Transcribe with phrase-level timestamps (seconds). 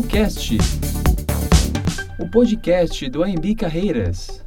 [0.00, 0.56] Soulcast,
[2.18, 4.42] o podcast do AMB Carreiras.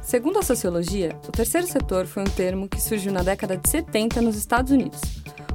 [0.00, 4.22] Segundo a sociologia, o terceiro setor foi um termo que surgiu na década de 70
[4.22, 5.00] nos Estados Unidos.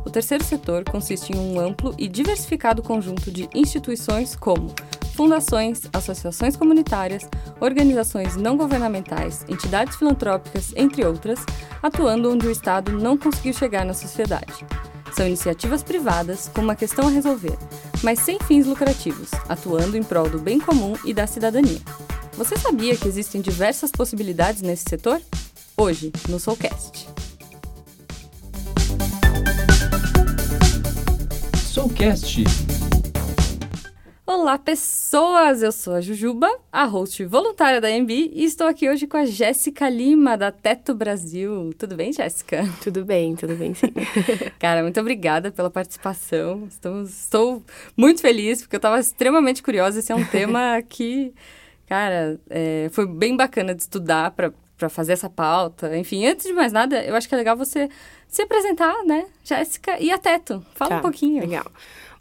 [0.06, 4.76] O terceiro setor consiste em um amplo e diversificado conjunto de instituições como
[5.16, 7.30] fundações, associações comunitárias,
[7.62, 11.40] organizações não governamentais, entidades filantrópicas, entre outras,
[11.82, 14.66] atuando onde o Estado não conseguiu chegar na sociedade.
[15.16, 17.58] São iniciativas privadas com uma questão a resolver,
[18.04, 21.82] mas sem fins lucrativos, atuando em prol do bem comum e da cidadania.
[22.34, 25.22] Você sabia que existem diversas possibilidades nesse setor?
[25.76, 27.08] Hoje, no Soulcast.
[31.64, 32.44] Soulcast
[34.30, 35.64] Olá, pessoas!
[35.64, 39.26] Eu sou a Jujuba, a host voluntária da MB, e estou aqui hoje com a
[39.26, 41.74] Jéssica Lima, da Teto Brasil.
[41.78, 42.68] Tudo bem, Jéssica?
[42.84, 43.88] Tudo bem, tudo bem, sim.
[44.60, 46.66] Cara, muito obrigada pela participação.
[46.68, 47.64] Estamos, estou
[47.96, 50.00] muito feliz, porque eu estava extremamente curiosa.
[50.00, 51.34] Esse é um tema que,
[51.88, 55.98] cara, é, foi bem bacana de estudar para para fazer essa pauta.
[55.98, 57.90] Enfim, antes de mais nada, eu acho que é legal você
[58.28, 60.64] se apresentar, né, Jéssica, e a Teto.
[60.76, 61.42] Fala tá, um pouquinho.
[61.42, 61.66] Legal.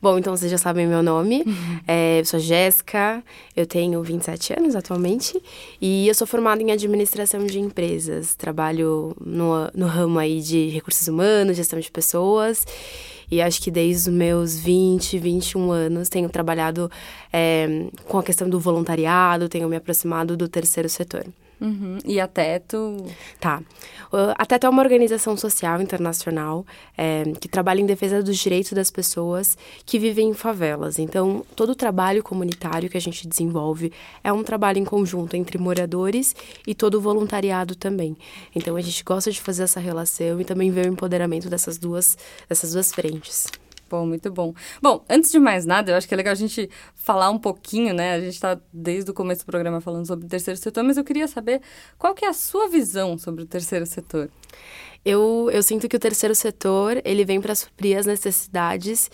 [0.00, 1.42] Bom, então vocês já sabem meu nome.
[1.47, 1.80] Uhum.
[1.86, 3.22] É, eu sou Jéssica,
[3.56, 5.41] eu tenho 27 anos atualmente
[5.80, 8.34] e eu sou formada em administração de empresas.
[8.34, 12.66] Trabalho no, no ramo aí de recursos humanos, gestão de pessoas.
[13.30, 16.91] E acho que desde os meus 20, 21 anos tenho trabalhado
[17.33, 21.27] é, com a questão do voluntariado, tenho me aproximado do terceiro setor.
[21.60, 21.98] Uhum.
[22.04, 22.96] E a Teto?
[23.40, 23.62] Tá.
[24.36, 28.90] A Teto é uma organização social internacional é, que trabalha em defesa dos direitos das
[28.90, 30.98] pessoas que vivem em favelas.
[30.98, 35.58] Então, todo o trabalho comunitário que a gente desenvolve é um trabalho em conjunto entre
[35.58, 38.16] moradores e todo o voluntariado também.
[38.54, 42.16] Então, a gente gosta de fazer essa relação e também ver o empoderamento dessas duas,
[42.48, 43.46] dessas duas frentes.
[43.88, 44.52] Bom, muito bom.
[44.82, 47.94] Bom, antes de mais nada, eu acho que é legal a gente falar um pouquinho,
[47.94, 48.14] né?
[48.14, 51.04] A gente está desde o começo do programa falando sobre o terceiro setor, mas eu
[51.04, 51.60] queria saber
[51.96, 54.28] qual que é a sua visão sobre o terceiro setor.
[55.04, 59.08] Eu, eu sinto que o terceiro setor, ele vem para suprir as necessidades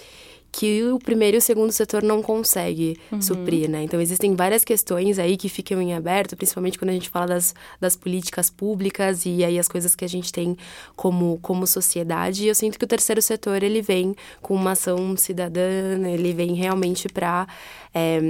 [0.53, 3.23] que o primeiro e o segundo setor não consegue uhum.
[3.23, 3.83] suprir, né?
[3.83, 7.55] Então, existem várias questões aí que ficam em aberto, principalmente quando a gente fala das,
[7.81, 10.55] das políticas públicas e aí as coisas que a gente tem
[10.95, 12.45] como, como sociedade.
[12.45, 16.53] E eu sinto que o terceiro setor, ele vem com uma ação cidadã, ele vem
[16.53, 17.47] realmente para
[17.95, 18.21] é,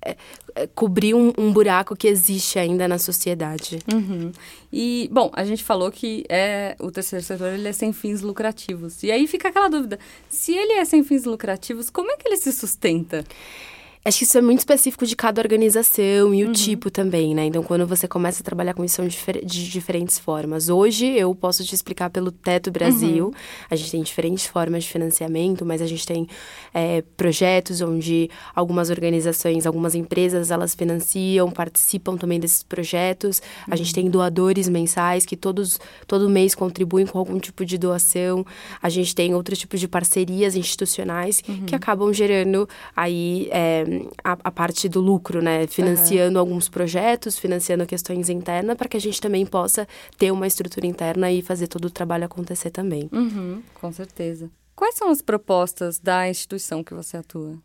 [0.75, 3.79] cobrir um, um, buraco que existe ainda na sociedade.
[3.91, 4.31] Uhum.
[4.71, 9.03] E, bom, a gente falou que é, o terceiro setor ele é sem fins lucrativos.
[9.03, 12.37] E aí fica aquela dúvida, se ele é sem fins lucrativos, como é que ele
[12.37, 13.23] se sustenta?
[14.03, 16.53] Acho que isso é muito específico de cada organização e o uhum.
[16.53, 17.45] tipo também, né?
[17.45, 20.69] Então, quando você começa a trabalhar com isso, são difer de diferentes formas.
[20.69, 23.27] Hoje, eu posso te explicar pelo Teto Brasil.
[23.27, 23.33] Uhum.
[23.69, 26.27] A gente tem diferentes formas de financiamento, mas a gente tem
[26.73, 33.37] é, projetos onde algumas organizações, algumas empresas, elas financiam, participam também desses projetos.
[33.37, 33.73] Uhum.
[33.73, 34.01] A gente uhum.
[34.01, 38.43] tem doadores mensais que todos, todo mês contribuem com algum tipo de doação.
[38.81, 41.65] A gente tem outros tipos de parcerias institucionais que uhum.
[41.73, 43.47] acabam gerando aí...
[43.51, 43.90] É,
[44.23, 45.67] a, a, parte do lucro, né?
[45.67, 46.41] Financiando uhum.
[46.41, 49.87] alguns projetos, financiando questões internas, para que a gente também possa
[50.17, 53.09] ter uma estrutura interna e fazer todo o trabalho acontecer também.
[53.11, 54.49] Uhum, com certeza.
[54.75, 57.57] Quais são as propostas da instituição que você atua?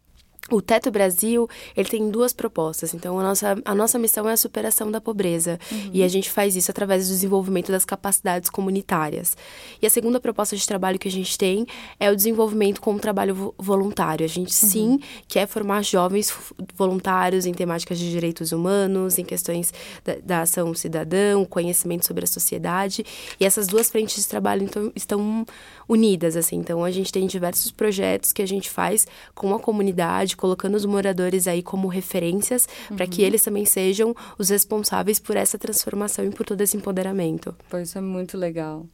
[0.50, 2.94] O Teto Brasil, ele tem duas propostas.
[2.94, 5.58] Então, a nossa, a nossa missão é a superação da pobreza.
[5.72, 5.90] Uhum.
[5.92, 9.36] E a gente faz isso através do desenvolvimento das capacidades comunitárias.
[9.82, 11.66] E a segunda proposta de trabalho que a gente tem
[11.98, 14.24] é o desenvolvimento com o trabalho voluntário.
[14.24, 14.70] A gente, uhum.
[14.70, 16.32] sim, quer formar jovens
[16.76, 19.72] voluntários em temáticas de direitos humanos, em questões
[20.04, 23.04] da, da ação cidadã, conhecimento sobre a sociedade.
[23.40, 25.44] E essas duas frentes de trabalho, então, estão
[25.88, 26.56] unidas, assim.
[26.56, 30.84] Então, a gente tem diversos projetos que a gente faz com a comunidade, colocando os
[30.84, 32.96] moradores aí como referências uhum.
[32.96, 37.54] para que eles também sejam os responsáveis por essa transformação e por todo esse empoderamento.
[37.68, 38.86] Pois isso é muito legal.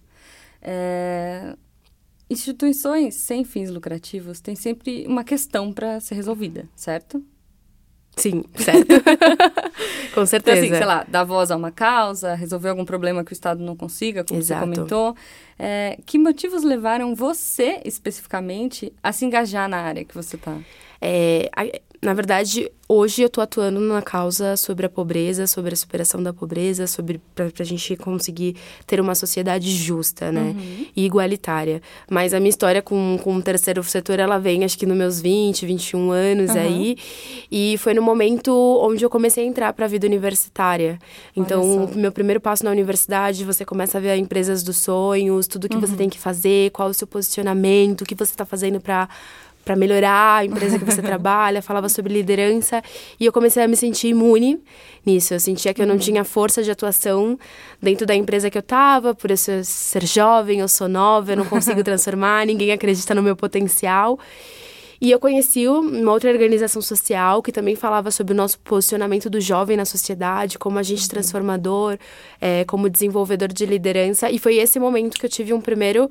[0.60, 1.56] É...
[2.30, 7.22] Instituições sem fins lucrativos têm sempre uma questão para ser resolvida, certo?
[8.16, 8.88] Sim, certo.
[10.14, 10.59] Com certeza.
[10.59, 13.62] Então, assim, sei lá, dar voz a uma causa, resolver algum problema que o Estado
[13.62, 14.60] não consiga, como Exato.
[14.60, 15.16] você comentou.
[15.59, 20.59] É, que motivos levaram você, especificamente, a se engajar na área que você está?
[21.00, 21.50] É,
[22.03, 26.33] na verdade, hoje eu estou atuando na causa sobre a pobreza, sobre a superação da
[26.33, 30.41] pobreza, sobre para a gente conseguir ter uma sociedade justa, né?
[30.41, 30.87] Uhum.
[30.97, 31.81] E igualitária.
[32.10, 35.21] Mas a minha história com, com o terceiro setor, ela vem acho que nos meus
[35.21, 36.60] 20, 21 anos uhum.
[36.60, 36.97] aí.
[37.49, 38.53] E foi no momento
[38.83, 40.98] onde eu comecei a entrar para a vida universitária.
[41.37, 45.77] Então, meu primeiro passo na universidade, você começa a ver empresas dos sonhos, tudo que
[45.77, 45.81] uhum.
[45.81, 49.09] você tem que fazer, qual o seu posicionamento, o que você está fazendo para
[49.64, 52.82] para melhorar a empresa que você trabalha, falava sobre liderança
[53.18, 54.60] e eu comecei a me sentir imune
[55.04, 55.34] nisso.
[55.34, 57.38] Eu sentia que eu não tinha força de atuação
[57.80, 61.36] dentro da empresa que eu estava, por eu ser, ser jovem, eu sou nova, eu
[61.36, 64.18] não consigo transformar, ninguém acredita no meu potencial.
[65.03, 69.41] E eu conheci uma outra organização social que também falava sobre o nosso posicionamento do
[69.41, 71.09] jovem na sociedade, como agente uhum.
[71.09, 71.98] transformador,
[72.41, 74.30] é, como desenvolvedor de liderança.
[74.30, 76.09] E foi esse momento que eu tive um primeiro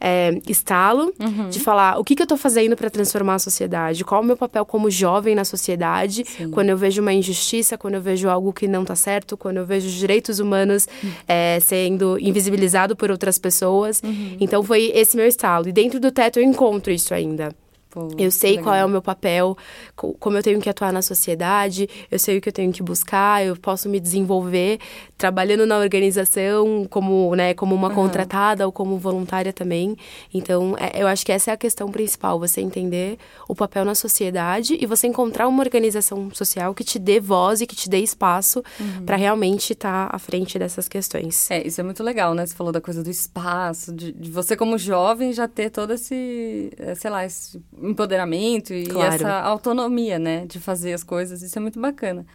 [0.00, 1.48] é, estalo uhum.
[1.48, 4.36] de falar o que, que eu estou fazendo para transformar a sociedade, qual o meu
[4.36, 6.50] papel como jovem na sociedade, Sim.
[6.50, 9.66] quando eu vejo uma injustiça, quando eu vejo algo que não está certo, quando eu
[9.66, 11.10] vejo os direitos humanos uhum.
[11.26, 14.00] é, sendo invisibilizado por outras pessoas.
[14.02, 14.36] Uhum.
[14.40, 15.68] Então foi esse meu estalo.
[15.68, 17.54] E dentro do teto eu encontro isso ainda.
[17.98, 18.64] Pô, eu sei legal.
[18.64, 19.56] qual é o meu papel,
[19.96, 23.44] como eu tenho que atuar na sociedade, eu sei o que eu tenho que buscar,
[23.44, 24.78] eu posso me desenvolver
[25.16, 27.94] trabalhando na organização como, né, como uma uhum.
[27.94, 29.96] contratada ou como voluntária também.
[30.32, 33.18] Então, é, eu acho que essa é a questão principal, você entender
[33.48, 37.66] o papel na sociedade e você encontrar uma organização social que te dê voz e
[37.66, 39.04] que te dê espaço uhum.
[39.04, 41.50] para realmente estar tá à frente dessas questões.
[41.50, 42.46] É, isso é muito legal, né?
[42.46, 46.70] Você falou da coisa do espaço, de, de você como jovem já ter todo esse,
[46.76, 49.14] eh, sei lá, esse empoderamento e claro.
[49.14, 51.42] essa autonomia, né, de fazer as coisas.
[51.42, 52.26] Isso é muito bacana.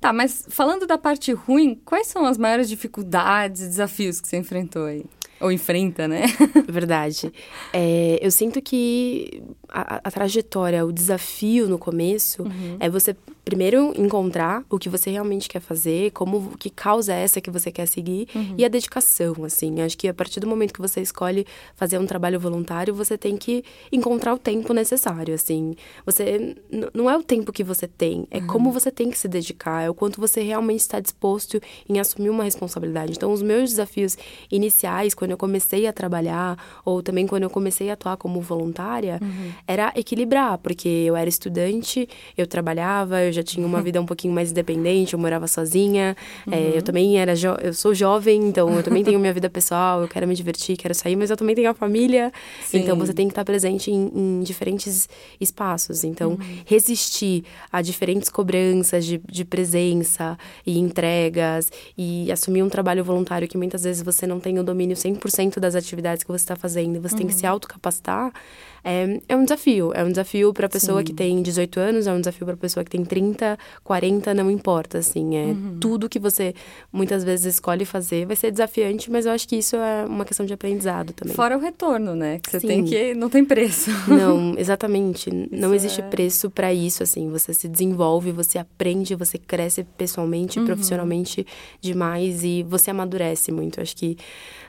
[0.00, 4.38] Tá, mas falando da parte ruim, quais são as maiores dificuldades e desafios que você
[4.38, 5.04] enfrentou aí?
[5.40, 6.22] Ou enfrenta, né?
[6.68, 7.32] Verdade.
[7.72, 9.42] É, eu sinto que
[9.72, 12.76] a, a, trajetória, o desafio no começo uhum.
[12.78, 17.40] é você primeiro encontrar o que você realmente quer fazer, como que causa é essa
[17.40, 18.54] que você quer seguir uhum.
[18.56, 19.80] e a dedicação, assim.
[19.80, 23.36] Acho que a partir do momento que você escolhe fazer um trabalho voluntário, você tem
[23.36, 25.74] que encontrar o tempo necessário, assim.
[26.06, 26.56] Você
[26.94, 28.46] não é o tempo que você tem, é uhum.
[28.46, 32.30] como você tem que se dedicar, é o quanto você realmente está disposto em assumir
[32.30, 33.12] uma responsabilidade.
[33.16, 34.16] Então, os meus desafios
[34.50, 39.18] iniciais quando eu comecei a trabalhar ou também quando eu comecei a atuar como voluntária,
[39.20, 39.52] uhum.
[39.66, 44.34] Era equilibrar, porque eu era estudante, eu trabalhava, eu já tinha uma vida um pouquinho
[44.34, 46.16] mais independente, eu morava sozinha.
[46.46, 46.52] Uhum.
[46.52, 50.08] É, eu também era eu sou jovem, então eu também tenho minha vida pessoal, eu
[50.08, 52.32] quero me divertir, quero sair, mas eu também tenho a família.
[52.62, 52.78] Sim.
[52.78, 55.08] Então você tem que estar presente em, em diferentes
[55.40, 56.04] espaços.
[56.04, 56.38] Então, uhum.
[56.64, 63.56] resistir a diferentes cobranças de, de presença e entregas e assumir um trabalho voluntário que
[63.56, 67.14] muitas vezes você não tem o domínio 100% das atividades que você está fazendo, você
[67.14, 67.18] uhum.
[67.18, 67.52] tem que se uhum.
[67.52, 68.32] autocapacitar
[68.82, 69.92] é, é um desafio.
[69.94, 71.04] É um desafio para a pessoa Sim.
[71.04, 74.50] que tem 18 anos, é um desafio para a pessoa que tem 30, 40, não
[74.50, 75.36] importa, assim.
[75.36, 75.78] É uhum.
[75.80, 76.54] tudo que você
[76.92, 80.44] muitas vezes escolhe fazer vai ser desafiante, mas eu acho que isso é uma questão
[80.46, 81.34] de aprendizado também.
[81.34, 82.38] Fora o retorno, né?
[82.38, 82.66] Que você Sim.
[82.66, 83.14] tem que.
[83.14, 83.90] Não tem preço.
[84.08, 85.30] Não, exatamente.
[85.50, 86.04] Não existe é...
[86.04, 87.30] preço para isso, assim.
[87.30, 90.66] Você se desenvolve, você aprende, você cresce pessoalmente, uhum.
[90.66, 91.46] profissionalmente
[91.80, 93.80] demais e você amadurece muito.
[93.80, 94.16] Acho que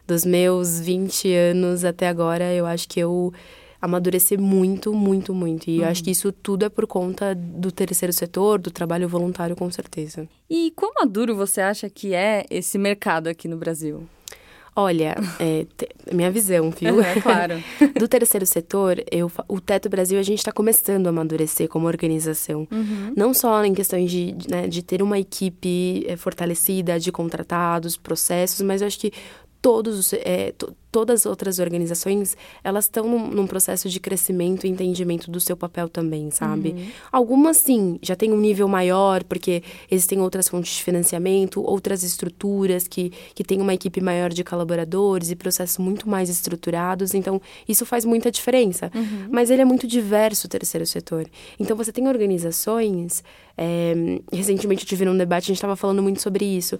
[0.05, 3.31] dos meus 20 anos até agora, eu acho que eu
[3.81, 5.69] amadurecer muito, muito, muito.
[5.69, 5.83] E uhum.
[5.83, 9.69] eu acho que isso tudo é por conta do terceiro setor, do trabalho voluntário, com
[9.71, 10.27] certeza.
[10.49, 14.07] E quão maduro você acha que é esse mercado aqui no Brasil?
[14.73, 15.65] Olha, é,
[16.13, 17.01] minha visão, viu?
[17.03, 17.61] É, claro.
[17.99, 22.65] Do terceiro setor, eu, o Teto Brasil, a gente está começando a amadurecer como organização.
[22.71, 23.13] Uhum.
[23.15, 28.61] Não só em questões de, né, de ter uma equipe é, fortalecida, de contratados, processos,
[28.61, 29.11] mas eu acho que
[29.61, 30.53] todos, é,
[30.91, 35.55] todas as outras organizações, elas estão num, num, processo de crescimento e entendimento do seu
[35.55, 36.69] papel também, sabe?
[36.69, 36.87] Uhum.
[37.11, 42.87] Algumas, sim, já tem um nível maior, porque existem outras fontes de financiamento, outras estruturas
[42.87, 47.13] que, que têm uma equipe maior de colaboradores e processos muito mais estruturados.
[47.13, 48.91] Então, isso faz muita diferença.
[48.93, 49.27] Uhum.
[49.31, 51.25] Mas ele é muito diverso, o terceiro setor.
[51.57, 53.23] Então, você tem organizações...
[53.57, 53.93] É,
[54.31, 56.79] recentemente eu tive um debate, a gente estava falando muito sobre isso.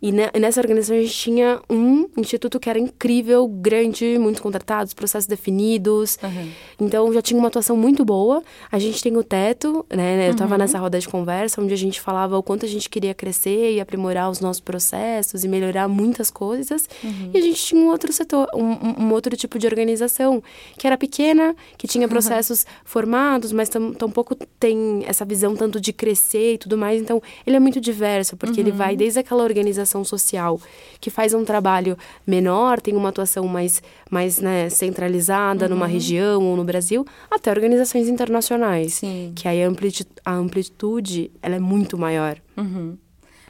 [0.00, 5.26] E nessa organização a gente tinha um instituto que era incrível, grande, muitos contratados, processos
[5.26, 6.18] definidos.
[6.22, 6.50] Uhum.
[6.80, 8.42] Então já tinha uma atuação muito boa.
[8.70, 10.28] A gente tem o teto, né?
[10.28, 10.58] Eu estava uhum.
[10.58, 13.80] nessa roda de conversa onde a gente falava o quanto a gente queria crescer e
[13.80, 16.88] aprimorar os nossos processos e melhorar muitas coisas.
[17.02, 17.30] Uhum.
[17.32, 20.42] E a gente tinha um outro setor, um, um, outro tipo de organização
[20.76, 26.54] que era pequena, que tinha processos formados, mas tampouco tem essa visão tanto de crescer
[26.54, 27.00] e tudo mais.
[27.00, 28.98] Então ele é muito diverso, porque ele vai uhum.
[28.98, 30.60] desde aquela organização social
[31.00, 35.70] que faz um trabalho menor, tem uma atuação mais, mais né, centralizada uhum.
[35.72, 38.94] numa região ou no Brasil, até organizações internacionais.
[38.94, 39.32] Sim.
[39.34, 42.38] Que aí a amplitude, a amplitude ela é muito maior.
[42.56, 42.96] Uhum.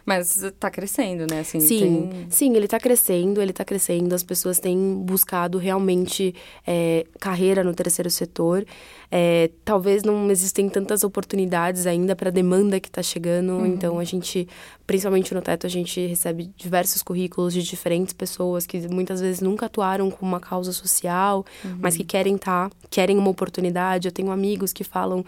[0.08, 1.40] Mas está crescendo, né?
[1.40, 2.26] Assim, sim, tem...
[2.30, 4.14] sim, ele está crescendo, ele está crescendo.
[4.14, 6.34] As pessoas têm buscado realmente
[6.66, 8.64] é, carreira no terceiro setor.
[9.10, 13.66] É, talvez não existem tantas oportunidades ainda para a demanda que está chegando, uhum.
[13.66, 14.46] então a gente
[14.88, 19.66] principalmente no Teto, a gente recebe diversos currículos de diferentes pessoas que muitas vezes nunca
[19.66, 21.76] atuaram com uma causa social, uhum.
[21.78, 24.08] mas que querem estar, tá, querem uma oportunidade.
[24.08, 25.22] Eu tenho amigos que falam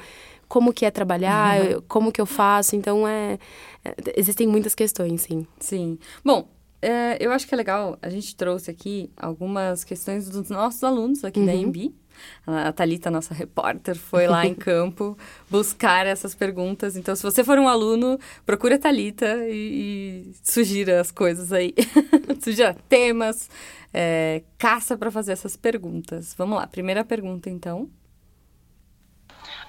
[0.48, 1.82] como que é trabalhar, uhum.
[1.86, 2.74] como que eu faço.
[2.74, 3.38] Então, é,
[3.84, 5.46] é, existem muitas questões, sim.
[5.58, 5.98] Sim.
[6.24, 6.48] Bom,
[6.80, 11.22] é, eu acho que é legal, a gente trouxe aqui algumas questões dos nossos alunos
[11.22, 11.46] aqui uhum.
[11.46, 11.94] da EMB.
[12.46, 15.16] A Thalita, nossa repórter, foi lá em campo
[15.48, 16.96] buscar essas perguntas.
[16.96, 21.74] Então, se você for um aluno, procure a Thalita e, e sugira as coisas aí.
[22.42, 23.48] sugira temas,
[23.92, 26.34] é, caça para fazer essas perguntas.
[26.36, 27.90] Vamos lá, primeira pergunta, então.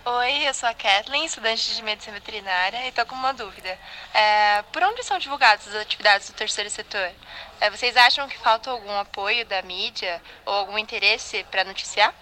[0.04, 3.78] Oi, eu sou a Kathleen, estudante de medicina veterinária, e estou com uma dúvida.
[4.12, 7.12] É, por onde são divulgadas as atividades do terceiro setor?
[7.60, 12.16] É, vocês acham que falta algum apoio da mídia ou algum interesse para noticiar?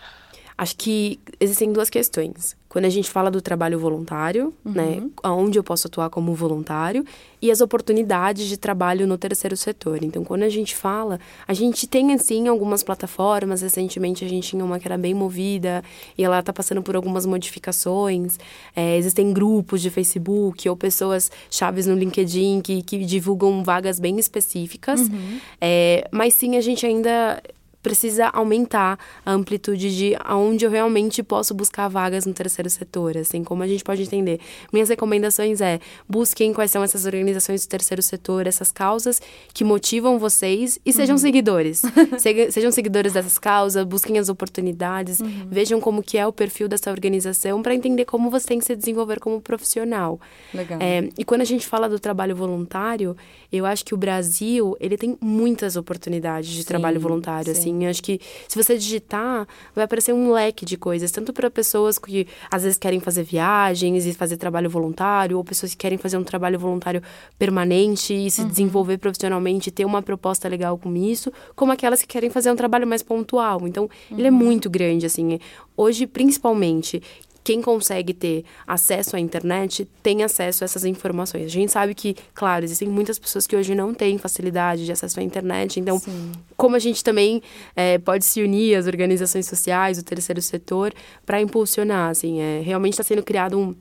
[0.59, 2.53] Acho que existem duas questões.
[2.67, 4.71] Quando a gente fala do trabalho voluntário, uhum.
[4.73, 7.05] né, onde eu posso atuar como voluntário,
[7.41, 10.03] e as oportunidades de trabalho no terceiro setor.
[10.03, 13.61] Então, quando a gente fala, a gente tem, assim, algumas plataformas.
[13.61, 15.81] Recentemente, a gente tinha uma que era bem movida
[16.17, 18.37] e ela está passando por algumas modificações.
[18.75, 24.19] É, existem grupos de Facebook ou pessoas chaves no LinkedIn que, que divulgam vagas bem
[24.19, 24.99] específicas.
[24.99, 25.39] Uhum.
[25.61, 27.41] É, mas sim, a gente ainda
[27.81, 33.43] precisa aumentar a amplitude de aonde eu realmente posso buscar vagas no terceiro setor, assim,
[33.43, 34.39] como a gente pode entender.
[34.71, 39.21] Minhas recomendações é, busquem quais são essas organizações do terceiro setor, essas causas
[39.53, 41.21] que motivam vocês e sejam uhum.
[41.21, 41.81] seguidores.
[42.51, 45.47] sejam seguidores dessas causas, busquem as oportunidades, uhum.
[45.49, 48.75] vejam como que é o perfil dessa organização para entender como você tem que se
[48.75, 50.19] desenvolver como profissional.
[50.53, 50.79] Legal.
[50.81, 53.15] É, e quando a gente fala do trabalho voluntário,
[53.51, 57.59] eu acho que o Brasil, ele tem muitas oportunidades de sim, trabalho voluntário, sim.
[57.59, 57.68] assim.
[57.83, 61.97] Eu acho que se você digitar, vai aparecer um leque de coisas, tanto para pessoas
[61.97, 66.17] que às vezes querem fazer viagens e fazer trabalho voluntário, ou pessoas que querem fazer
[66.17, 67.01] um trabalho voluntário
[67.37, 68.47] permanente e se uhum.
[68.47, 72.87] desenvolver profissionalmente, ter uma proposta legal com isso, como aquelas que querem fazer um trabalho
[72.87, 73.67] mais pontual.
[73.67, 74.17] Então, uhum.
[74.17, 74.37] ele é uhum.
[74.37, 75.39] muito grande, assim.
[75.75, 77.01] Hoje, principalmente,
[77.49, 81.45] quem consegue ter acesso à internet tem acesso a essas informações.
[81.45, 85.19] A gente sabe que, claro, existem muitas pessoas que hoje não têm facilidade de acesso
[85.19, 85.79] à internet.
[85.79, 86.31] Então, Sim.
[86.55, 87.41] como a gente também
[87.75, 90.93] é, pode se unir às organizações sociais, o terceiro setor,
[91.25, 93.73] para impulsionar, assim, é, realmente está sendo criado um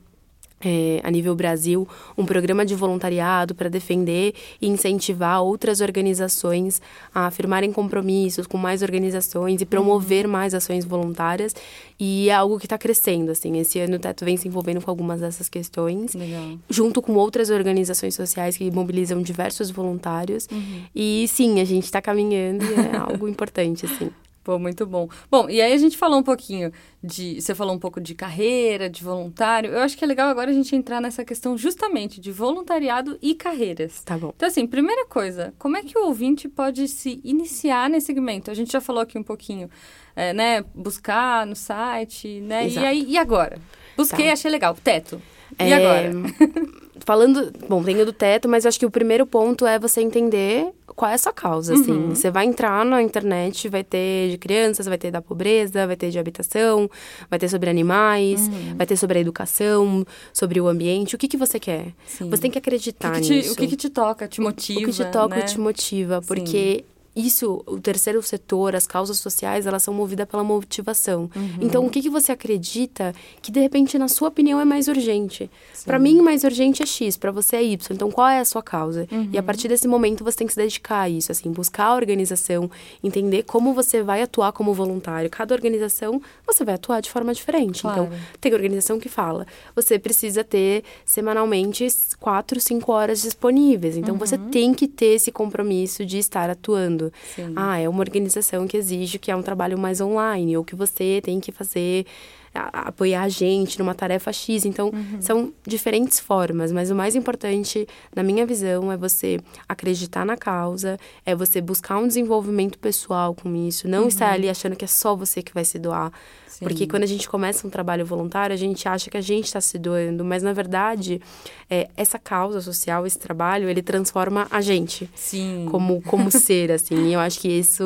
[0.61, 1.87] é, a nível Brasil,
[2.17, 6.81] um programa de voluntariado para defender e incentivar outras organizações
[7.13, 10.31] a firmarem compromissos com mais organizações e promover uhum.
[10.31, 11.55] mais ações voluntárias.
[11.99, 13.57] E é algo que está crescendo, assim.
[13.59, 16.57] Esse ano o Teto vem se envolvendo com algumas dessas questões, Legal.
[16.69, 20.47] junto com outras organizações sociais que mobilizam diversos voluntários.
[20.51, 20.83] Uhum.
[20.95, 24.09] E sim, a gente está caminhando e é algo importante, assim.
[24.49, 25.07] Pô, muito bom.
[25.29, 26.71] Bom, e aí a gente falou um pouquinho
[27.03, 27.39] de.
[27.39, 29.69] Você falou um pouco de carreira, de voluntário.
[29.69, 33.35] Eu acho que é legal agora a gente entrar nessa questão justamente de voluntariado e
[33.35, 34.01] carreiras.
[34.03, 34.33] Tá bom.
[34.35, 38.49] Então, assim, primeira coisa, como é que o ouvinte pode se iniciar nesse segmento?
[38.49, 39.69] A gente já falou aqui um pouquinho,
[40.15, 40.65] é, né?
[40.73, 42.65] Buscar no site, né?
[42.65, 42.83] Exato.
[42.83, 43.59] E aí, e agora?
[43.95, 44.33] Busquei, tá.
[44.33, 44.73] achei legal.
[44.73, 45.21] Teto.
[45.59, 45.75] E é...
[45.75, 46.11] agora?
[47.05, 51.09] Falando, bom, tenho do teto, mas acho que o primeiro ponto é você entender qual
[51.09, 51.93] é a sua causa, assim.
[51.93, 52.09] Uhum.
[52.09, 56.09] Você vai entrar na internet, vai ter de crianças, vai ter da pobreza, vai ter
[56.09, 56.89] de habitação,
[57.29, 58.75] vai ter sobre animais, uhum.
[58.75, 61.15] vai ter sobre a educação, sobre o ambiente.
[61.15, 61.93] O que, que você quer?
[62.05, 62.29] Sim.
[62.29, 63.53] Você tem que acreditar o que que te, nisso.
[63.53, 65.41] O que, que te toca, te motiva, O que te toca né?
[65.43, 66.83] te motiva, porque...
[66.85, 71.29] Sim isso, o terceiro setor, as causas sociais, elas são movidas pela motivação.
[71.35, 71.57] Uhum.
[71.59, 75.49] Então, o que, que você acredita que, de repente, na sua opinião, é mais urgente?
[75.85, 77.95] Para mim, mais urgente é X, para você é Y.
[77.95, 79.07] Então, qual é a sua causa?
[79.11, 79.29] Uhum.
[79.33, 81.95] E a partir desse momento, você tem que se dedicar a isso, assim, buscar a
[81.95, 82.69] organização,
[83.03, 85.29] entender como você vai atuar como voluntário.
[85.29, 87.79] Cada organização, você vai atuar de forma diferente.
[87.79, 88.13] Então, claro.
[88.13, 91.87] Então, tem organização que fala, você precisa ter semanalmente
[92.19, 93.97] quatro, cinco horas disponíveis.
[93.97, 94.19] Então, uhum.
[94.19, 96.98] você tem que ter esse compromisso de estar atuando.
[97.35, 97.53] Sim.
[97.55, 101.21] Ah, é uma organização que exige que é um trabalho mais online, ou que você
[101.23, 102.05] tem que fazer
[102.53, 104.65] a, apoiar a gente numa tarefa X.
[104.65, 105.21] Então, uhum.
[105.21, 110.97] são diferentes formas, mas o mais importante, na minha visão, é você acreditar na causa,
[111.25, 114.07] é você buscar um desenvolvimento pessoal com isso, não uhum.
[114.07, 116.11] estar ali achando que é só você que vai se doar.
[116.47, 116.65] Sim.
[116.65, 119.61] Porque quando a gente começa um trabalho voluntário, a gente acha que a gente está
[119.61, 121.21] se doando, mas na verdade,
[121.69, 125.67] é, essa causa social, esse trabalho, ele transforma a gente Sim.
[125.71, 127.09] como como ser, assim.
[127.09, 127.83] E eu acho que isso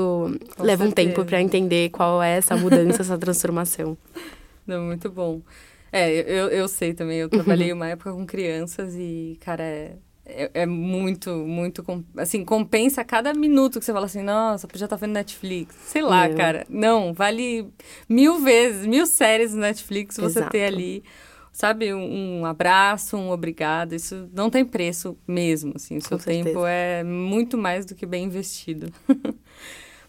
[0.57, 1.09] Com leva certeza.
[1.09, 3.95] um tempo para entender qual é essa mudança, essa transformação.
[4.67, 5.41] Não, muito bom.
[5.91, 10.51] É, eu, eu sei também, eu trabalhei uma época com crianças e, cara, é, é,
[10.53, 11.83] é, muito, muito.
[12.17, 15.75] Assim, compensa cada minuto que você fala assim, nossa, estar tá vendo Netflix.
[15.85, 16.65] Sei lá, cara.
[16.69, 17.67] Não, vale
[18.07, 20.51] mil vezes, mil séries no Netflix você Exato.
[20.51, 21.03] ter ali
[21.53, 26.65] sabe, um, um abraço, um obrigado, isso não tem preço mesmo, assim, o seu tempo
[26.65, 28.91] é muito mais do que bem investido.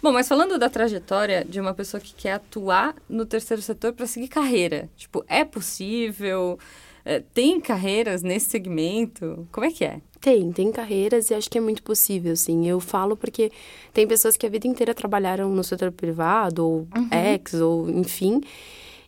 [0.04, 4.06] Bom, mas falando da trajetória de uma pessoa que quer atuar no terceiro setor para
[4.06, 6.58] seguir carreira, tipo, é possível?
[7.06, 9.48] É, tem carreiras nesse segmento?
[9.50, 10.02] Como é que é?
[10.20, 12.68] Tem, tem carreiras e acho que é muito possível, sim.
[12.68, 13.50] Eu falo porque
[13.94, 17.08] tem pessoas que a vida inteira trabalharam no setor privado, ou uhum.
[17.10, 18.42] ex, ou enfim,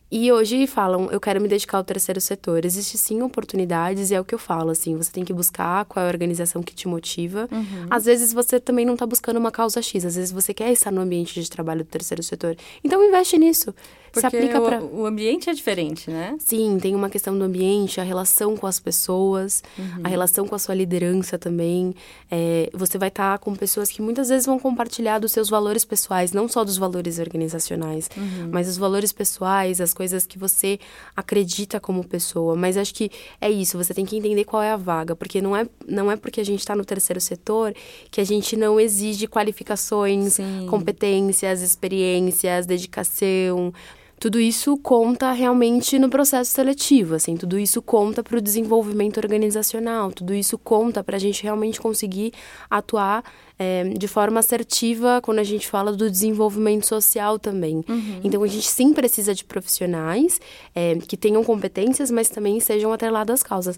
[0.09, 2.63] e hoje falam, eu quero me dedicar ao terceiro setor.
[2.63, 6.05] Existe sim oportunidades e é o que eu falo, assim, você tem que buscar qual
[6.05, 7.47] é a organização que te motiva.
[7.51, 7.87] Uhum.
[7.89, 10.91] Às vezes você também não está buscando uma causa X, às vezes você quer estar
[10.91, 12.55] no ambiente de trabalho do terceiro setor.
[12.83, 13.73] Então investe nisso.
[14.11, 16.35] Porque se aplica para o ambiente é diferente, né?
[16.39, 20.01] Sim, tem uma questão do ambiente, a relação com as pessoas, uhum.
[20.03, 21.93] a relação com a sua liderança também.
[22.31, 25.85] É, você vai estar tá com pessoas que muitas vezes vão compartilhar dos seus valores
[25.85, 28.49] pessoais, não só dos valores organizacionais, uhum.
[28.51, 30.79] mas os valores pessoais, as coisas que você
[31.15, 32.55] acredita como pessoa.
[32.55, 33.09] Mas acho que
[33.41, 36.15] é isso, você tem que entender qual é a vaga, porque não é, não é
[36.15, 37.73] porque a gente está no terceiro setor
[38.11, 40.67] que a gente não exige qualificações, Sim.
[40.69, 43.73] competências, experiências, dedicação
[44.19, 50.11] tudo isso conta realmente no processo seletivo, assim, tudo isso conta para o desenvolvimento organizacional,
[50.11, 52.33] tudo isso conta para a gente realmente conseguir
[52.69, 53.23] atuar
[53.59, 57.83] é, de forma assertiva quando a gente fala do desenvolvimento social também.
[57.87, 58.21] Uhum.
[58.23, 60.39] Então, a gente sim precisa de profissionais
[60.75, 63.77] é, que tenham competências, mas também sejam atreladas às causas.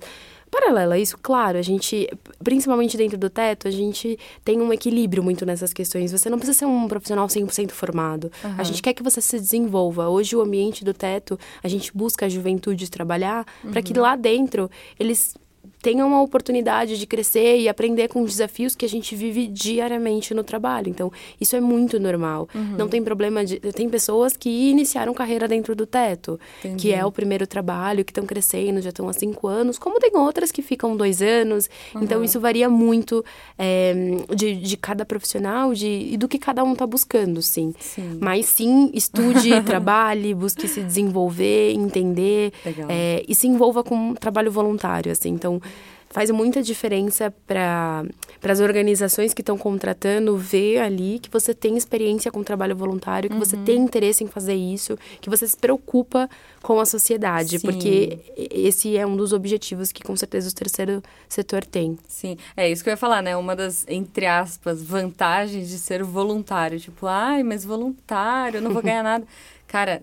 [0.52, 2.10] Paralela a isso, claro, a gente,
[2.44, 6.12] principalmente dentro do teto, a gente tem um equilíbrio muito nessas questões.
[6.12, 8.32] Você não precisa ser um profissional 100% formado.
[8.44, 8.56] Uhum.
[8.58, 10.10] A gente quer que você se desenvolva.
[10.10, 13.72] Hoje, o ambiente do teto, a gente busca a juventude trabalhar uhum.
[13.72, 15.36] para que lá dentro eles
[15.82, 20.34] tenham a oportunidade de crescer e aprender com os desafios que a gente vive diariamente
[20.34, 20.90] no trabalho.
[20.90, 22.50] Então, isso é muito normal.
[22.54, 22.76] Uhum.
[22.78, 23.60] Não tem problema de.
[23.60, 26.82] Tem pessoas que iniciaram carreira dentro do teto, Entendi.
[26.82, 30.12] que é o primeiro trabalho, que estão crescendo, já estão há cinco anos, como tem
[30.16, 31.70] outras que ficam dois anos.
[31.96, 32.04] Uhum.
[32.04, 33.24] Então, isso varia muito
[33.58, 33.94] é,
[34.36, 37.74] de, de cada profissional de, e do que cada um está buscando, sim.
[37.80, 38.18] sim.
[38.20, 42.52] Mas sim, estude, trabalhe, busque se desenvolver, entender
[42.90, 45.30] é, e se envolva com trabalho voluntário, assim.
[45.30, 45.62] Então,
[46.10, 48.04] faz muita diferença para
[48.44, 53.36] as organizações que estão contratando ver ali que você tem experiência com trabalho voluntário, que
[53.36, 53.44] uhum.
[53.44, 56.28] você tem interesse em fazer isso, que você se preocupa
[56.64, 57.68] com a sociedade, Sim.
[57.68, 61.98] porque esse é um dos objetivos que com certeza o terceiro setor tem.
[62.08, 63.38] Sim, é isso que eu ia falar, né?
[63.38, 66.80] Uma das, entre aspas, vantagens de ser voluntário.
[66.80, 69.26] Tipo, ai, mas voluntário, eu não vou ganhar nada.
[69.68, 70.02] Cara,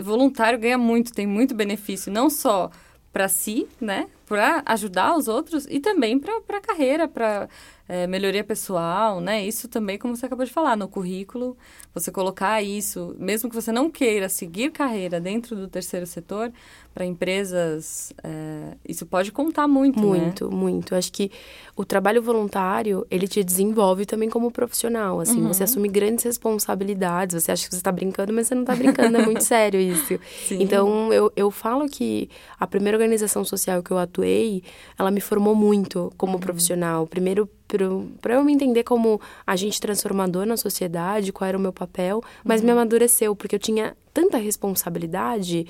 [0.00, 2.70] voluntário ganha muito, tem muito benefício, não só
[3.12, 4.08] para si, né?
[4.26, 7.48] Para ajudar os outros e também para a carreira, para
[7.86, 9.46] é, melhoria pessoal, né?
[9.46, 11.56] Isso também, como você acabou de falar, no currículo,
[11.92, 16.50] você colocar isso, mesmo que você não queira seguir carreira dentro do terceiro setor,
[16.94, 20.54] para empresas, é, isso pode contar muito, Muito, né?
[20.54, 20.94] muito.
[20.94, 21.30] Acho que
[21.74, 25.48] o trabalho voluntário, ele te desenvolve também como profissional, assim, uhum.
[25.48, 29.16] você assume grandes responsabilidades, você acha que você está brincando, mas você não está brincando,
[29.16, 30.18] é muito sério isso.
[30.46, 30.62] Sim.
[30.62, 32.28] Então, eu, eu falo que
[32.60, 34.62] a primeira organização social que eu atuei,
[34.98, 36.40] ela me formou muito como uhum.
[36.40, 37.06] profissional.
[37.06, 37.48] Primeiro,
[38.20, 42.60] para eu me entender como agente transformador na sociedade, qual era o meu papel, mas
[42.60, 42.66] uhum.
[42.66, 45.66] me amadureceu, porque eu tinha tanta responsabilidade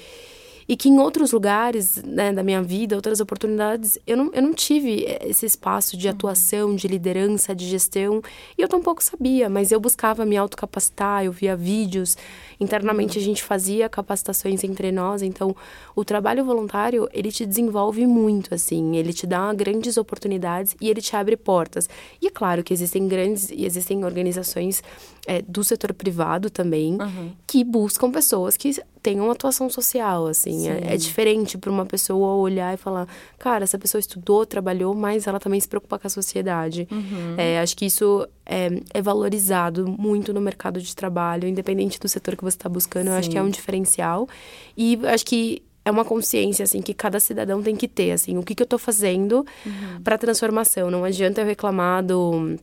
[0.68, 4.53] e que em outros lugares né, da minha vida, outras oportunidades, eu não, eu não
[4.53, 6.14] tive esse espaço de uhum.
[6.14, 8.22] atuação, de liderança, de gestão.
[8.57, 12.16] E eu tampouco sabia, mas eu buscava me autocapacitar, eu via vídeos.
[12.61, 15.22] Internamente a gente fazia capacitações entre nós.
[15.22, 15.55] Então,
[15.96, 18.96] o trabalho voluntário, ele te desenvolve muito, assim.
[18.96, 21.88] Ele te dá grandes oportunidades e ele te abre portas.
[22.20, 24.83] E é claro que existem grandes, e existem organizações
[25.27, 27.33] é, do setor privado também, uhum.
[27.46, 30.51] que buscam pessoas que tenham atuação social, assim.
[30.68, 33.06] É, é, diferente para uma pessoa olhar e falar,
[33.38, 36.86] cara, essa pessoa estudou, trabalhou, mas ela também se preocupa com a sociedade.
[36.90, 37.34] Uhum.
[37.36, 42.36] É, acho que isso é, é, valorizado muito no mercado de trabalho, independente do setor
[42.36, 43.06] que você está buscando.
[43.06, 43.12] Sim.
[43.12, 44.28] Eu acho que é um diferencial.
[44.76, 48.42] E acho que é uma consciência assim que cada cidadão tem que ter assim o
[48.44, 50.00] que, que eu estou fazendo uhum.
[50.04, 52.56] para transformação não adianta eu reclamar do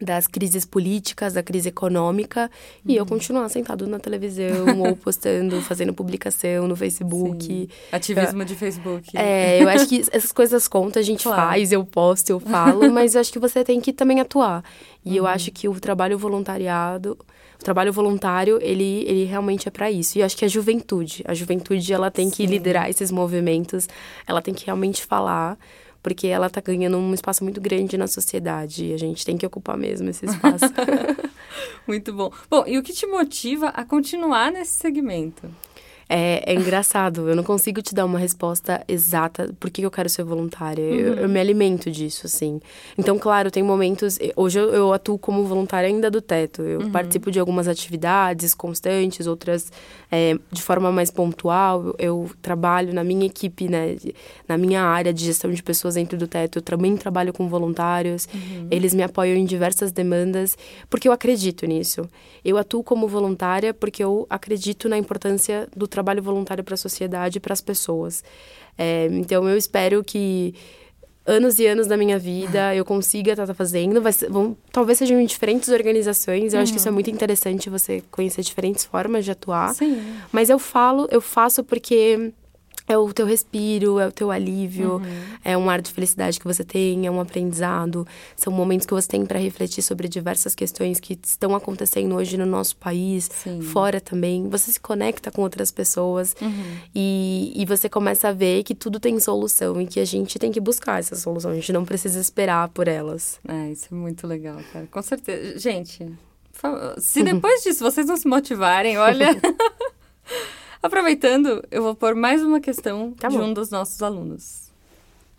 [0.00, 2.50] das crises políticas, da crise econômica,
[2.84, 2.92] uhum.
[2.92, 3.08] e eu uhum.
[3.08, 7.44] continuar sentado na televisão ou postando, fazendo publicação no Facebook.
[7.44, 7.68] Sim.
[7.90, 9.16] Ativismo de Facebook.
[9.16, 11.42] É, eu acho que essas coisas contam, a gente claro.
[11.42, 14.62] faz, eu posto, eu falo, mas eu acho que você tem que também atuar.
[15.04, 15.16] E uhum.
[15.16, 17.18] eu acho que o trabalho voluntariado,
[17.60, 20.16] o trabalho voluntário, ele, ele realmente é para isso.
[20.16, 22.36] E eu acho que a juventude, a juventude, ela tem Sim.
[22.36, 23.88] que liderar esses movimentos,
[24.26, 25.58] ela tem que realmente falar
[26.02, 29.46] porque ela está ganhando um espaço muito grande na sociedade e a gente tem que
[29.46, 30.66] ocupar mesmo esse espaço.
[31.86, 32.32] muito bom.
[32.50, 35.48] Bom, e o que te motiva a continuar nesse segmento?
[36.08, 40.08] É, é, engraçado, eu não consigo te dar uma resposta exata por que eu quero
[40.08, 40.82] ser voluntária.
[40.82, 40.94] Uhum.
[40.94, 42.60] Eu, eu, me alimento disso, assim.
[42.96, 44.18] Então, claro, tem momentos.
[44.34, 46.62] Hoje eu, eu atuo como voluntária ainda do teto.
[46.62, 46.90] Eu uhum.
[46.90, 49.70] participo de algumas atividades constantes, outras
[50.10, 51.94] é, de forma mais pontual.
[51.98, 53.96] Eu trabalho na minha equipe, né,
[54.48, 56.58] na minha área de gestão de pessoas dentro do teto.
[56.58, 58.26] Eu também trabalho com voluntários.
[58.32, 58.68] Uhum.
[58.70, 60.56] Eles me apoiam em diversas demandas,
[60.88, 62.08] porque eu acredito nisso.
[62.42, 66.78] Eu atuo como voluntária porque eu acredito na importância do trabalho trabalho voluntário para a
[66.78, 68.22] sociedade e para as pessoas.
[68.76, 70.54] É, então, eu espero que
[71.26, 74.00] anos e anos da minha vida eu consiga estar tá, tá fazendo.
[74.12, 76.54] Ser, vão, talvez sejam em diferentes organizações.
[76.54, 79.74] Eu acho que isso é muito interessante você conhecer diferentes formas de atuar.
[79.74, 80.00] Sim.
[80.32, 82.32] Mas eu falo, eu faço porque
[82.88, 85.22] é o teu respiro, é o teu alívio, uhum.
[85.44, 88.06] é um ar de felicidade que você tem, é um aprendizado.
[88.34, 92.46] São momentos que você tem para refletir sobre diversas questões que estão acontecendo hoje no
[92.46, 93.60] nosso país, Sim.
[93.60, 94.48] fora também.
[94.48, 96.76] Você se conecta com outras pessoas uhum.
[96.94, 100.50] e, e você começa a ver que tudo tem solução e que a gente tem
[100.50, 101.50] que buscar essa solução.
[101.50, 103.38] A gente não precisa esperar por elas.
[103.46, 104.88] É, isso é muito legal, cara.
[104.90, 105.58] Com certeza.
[105.58, 106.10] Gente,
[106.98, 109.28] se depois disso vocês não se motivarem, olha.
[110.80, 114.72] Aproveitando, eu vou pôr mais uma questão tá de um dos nossos alunos.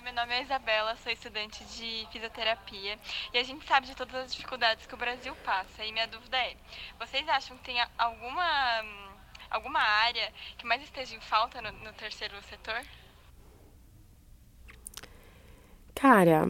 [0.04, 3.00] Meu nome é Isabela, sou estudante de fisioterapia
[3.34, 5.86] e a gente sabe de todas as dificuldades que o Brasil passa.
[5.86, 6.58] E minha dúvida é:
[7.00, 8.84] vocês acham que tem alguma,
[9.50, 12.82] alguma área que mais esteja em falta no, no terceiro setor?
[15.96, 16.50] Cara,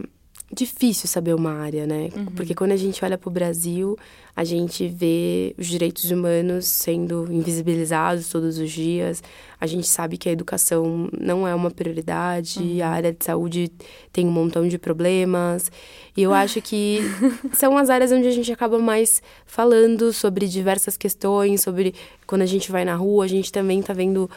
[0.52, 2.08] difícil saber uma área, né?
[2.14, 2.26] Uhum.
[2.26, 3.96] Porque quando a gente olha para o Brasil,
[4.34, 9.22] a gente vê os direitos humanos sendo invisibilizados todos os dias.
[9.60, 12.82] A gente sabe que a educação não é uma prioridade, uhum.
[12.82, 13.70] a área de saúde
[14.12, 15.70] tem um montão de problemas.
[16.16, 16.98] E eu acho que
[17.54, 21.94] são as áreas onde a gente acaba mais falando sobre diversas questões, sobre
[22.26, 24.28] quando a gente vai na rua, a gente também está vendo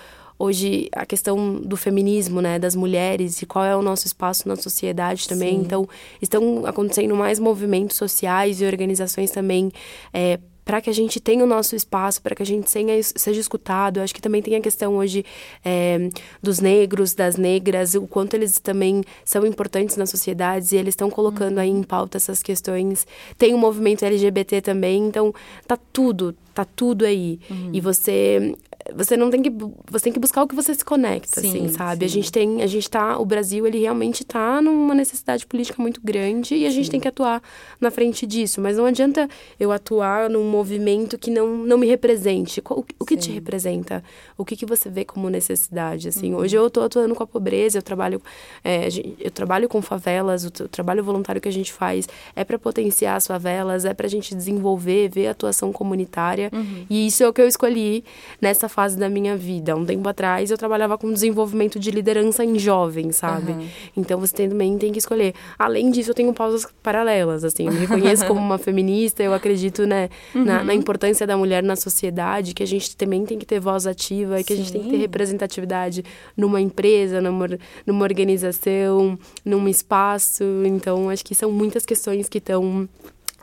[0.44, 4.56] hoje a questão do feminismo, né, das mulheres e qual é o nosso espaço na
[4.56, 5.56] sociedade também.
[5.58, 5.62] Sim.
[5.62, 5.90] Então,
[6.22, 9.72] estão acontecendo mais movimentos sociais e organizações também
[10.14, 13.40] é, para que a gente tenha o nosso espaço, para que a gente seja, seja
[13.40, 13.98] escutado.
[13.98, 15.26] Eu acho que também tem a questão hoje
[15.64, 16.10] é,
[16.42, 21.10] dos negros, das negras, o quanto eles também são importantes nas sociedades e eles estão
[21.10, 23.06] colocando aí em pauta essas questões.
[23.38, 25.34] Tem o movimento LGBT também, então
[25.68, 27.40] tá tudo, tá tudo aí.
[27.50, 27.72] Uhum.
[27.74, 28.56] E você
[28.94, 29.52] você não tem que
[29.90, 32.06] você tem que buscar o que você se conecta sim, assim sabe sim.
[32.06, 36.02] a gente tem a gente tá o Brasil ele realmente tá numa necessidade política muito
[36.04, 36.92] grande e a gente sim.
[36.92, 37.42] tem que atuar
[37.80, 42.62] na frente disso mas não adianta eu atuar num movimento que não não me represente
[42.70, 44.04] o, o que te representa
[44.38, 46.40] o que que você vê como necessidade assim uhum.
[46.40, 48.22] hoje eu tô atuando com a pobreza eu trabalho
[48.64, 48.90] é,
[49.20, 53.16] eu trabalho com favelas o, o trabalho voluntário que a gente faz é para potenciar
[53.16, 56.86] as favelas é para a gente desenvolver ver a atuação comunitária uhum.
[56.90, 58.04] e isso é o que eu escolhi
[58.42, 59.76] nessa fase da minha vida.
[59.76, 63.52] Um tempo atrás eu trabalhava com desenvolvimento de liderança em jovens, sabe?
[63.52, 63.68] Uhum.
[63.96, 65.34] Então você também tem que escolher.
[65.58, 67.68] Além disso, eu tenho pausas paralelas, assim.
[67.68, 70.44] Eu me reconheço como uma feminista, eu acredito, né, uhum.
[70.44, 73.88] na, na, importância da mulher na sociedade, que a gente também tem que ter voz
[73.88, 74.54] ativa que Sim.
[74.54, 76.04] a gente tem que ter representatividade
[76.36, 77.48] numa empresa, numa,
[77.86, 80.44] numa organização, num espaço.
[80.66, 82.88] Então, acho que são muitas questões que estão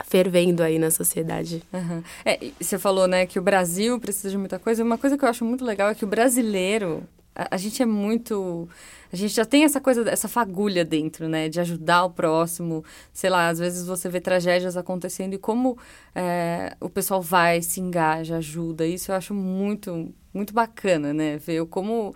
[0.05, 1.63] fervendo aí na sociedade.
[1.73, 2.03] Uhum.
[2.25, 4.83] É, você falou, né, que o Brasil precisa de muita coisa.
[4.83, 7.03] Uma coisa que eu acho muito legal é que o brasileiro,
[7.35, 8.67] a, a gente é muito
[9.11, 11.49] a gente já tem essa coisa, essa fagulha dentro, né?
[11.49, 12.83] De ajudar o próximo.
[13.11, 15.77] Sei lá, às vezes você vê tragédias acontecendo e como
[16.15, 18.87] é, o pessoal vai, se engaja, ajuda.
[18.87, 21.37] Isso eu acho muito, muito bacana, né?
[21.37, 22.15] Ver como.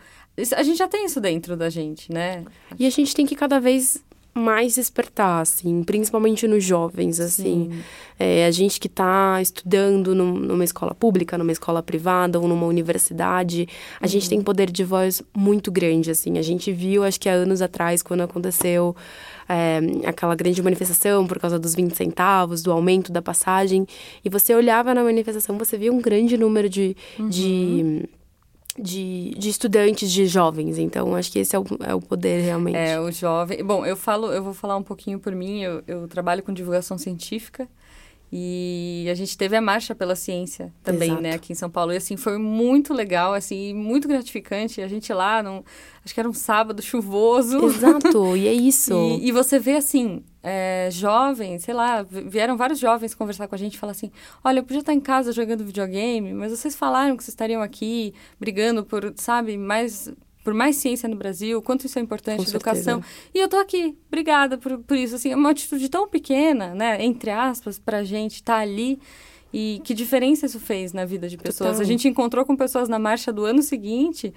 [0.56, 2.46] A gente já tem isso dentro da gente, né?
[2.80, 4.04] E a gente tem que cada vez
[4.38, 7.72] mais despertar, assim, principalmente nos jovens, assim.
[8.20, 12.66] É, a gente que está estudando num, numa escola pública, numa escola privada ou numa
[12.66, 13.66] universidade,
[14.00, 14.10] a uhum.
[14.10, 16.38] gente tem poder de voz muito grande, assim.
[16.38, 18.94] A gente viu, acho que há anos atrás, quando aconteceu
[19.48, 23.88] é, aquela grande manifestação por causa dos 20 centavos, do aumento da passagem,
[24.24, 27.30] e você olhava na manifestação, você via um grande número de, uhum.
[27.30, 28.10] de
[28.78, 30.78] de, de estudantes, de jovens.
[30.78, 32.78] Então, acho que esse é o, é o poder realmente.
[32.78, 33.64] É, o jovem.
[33.64, 35.62] Bom, eu falo, eu vou falar um pouquinho por mim.
[35.62, 37.68] Eu, eu trabalho com divulgação científica.
[38.32, 41.22] E a gente teve a marcha pela ciência também, né, Exato.
[41.22, 41.94] né, aqui em São Paulo.
[41.94, 44.82] E assim, foi muito legal, assim, muito gratificante.
[44.82, 45.64] A gente lá, num,
[46.04, 47.64] acho que era um sábado chuvoso.
[47.66, 48.94] Exato, e é isso.
[48.94, 53.58] e, e você vê assim, é, jovens, sei lá, vieram vários jovens conversar com a
[53.58, 54.12] gente e falar assim:
[54.44, 58.14] olha, eu podia estar em casa jogando videogame, mas vocês falaram que vocês estariam aqui
[58.40, 63.02] brigando por, sabe, mais por mais ciência no Brasil, quanto isso é importante, educação.
[63.34, 65.16] E eu tô aqui, obrigada por, por isso.
[65.16, 69.00] Assim, é uma atitude tão pequena, né, entre aspas, pra gente estar tá ali.
[69.52, 71.72] E que diferença isso fez na vida de pessoas?
[71.72, 71.82] Total.
[71.82, 74.32] A gente encontrou com pessoas na marcha do ano seguinte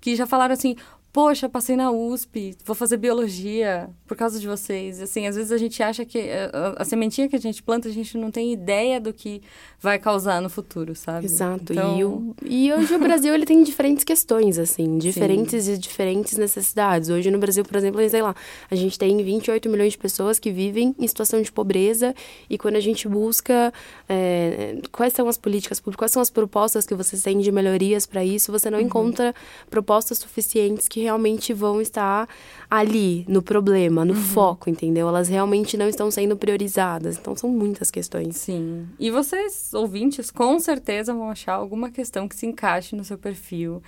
[0.00, 0.76] que já falaram assim:
[1.10, 5.00] Poxa, passei na USP, vou fazer biologia por causa de vocês.
[5.00, 7.88] Assim, às vezes a gente acha que eh, a, a sementinha que a gente planta,
[7.88, 9.40] a gente não tem ideia do que
[9.80, 11.24] vai causar no futuro, sabe?
[11.24, 11.72] Exato.
[11.72, 16.36] Então, E, o, e hoje o Brasil ele tem diferentes questões, assim, diferentes e diferentes
[16.36, 17.08] necessidades.
[17.08, 18.34] Hoje no Brasil, por exemplo, sei lá,
[18.70, 22.14] a gente tem 28 milhões de pessoas que vivem em situação de pobreza
[22.50, 23.72] e quando a gente busca
[24.08, 28.04] é, quais são as políticas públicas, quais são as propostas que você tem de melhorias
[28.04, 29.34] para isso, você não encontra
[29.70, 32.28] propostas suficientes que realmente vão estar
[32.70, 35.08] ali, no problema, no foco, entendeu?
[35.08, 37.16] Elas realmente não estão sendo priorizadas.
[37.16, 38.36] Então são muitas questões.
[38.36, 38.86] Sim.
[38.98, 43.82] E vocês, ouvintes, com certeza vão achar alguma questão que se encaixe no seu perfil.